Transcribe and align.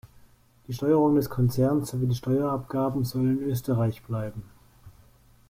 Die 0.67 0.73
Steuerung 0.73 1.13
des 1.13 1.29
Konzerns 1.29 1.91
sowie 1.91 2.07
die 2.07 2.15
Steuerabgaben 2.15 3.03
sollen 3.05 3.37
in 3.37 3.43
Österreich 3.43 4.01
bleiben. 4.01 4.43